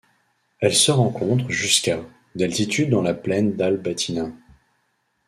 [0.61, 1.99] Elle se rencontre jusqu'à
[2.33, 4.31] d'altitude dans la plaine d'Al Batinah.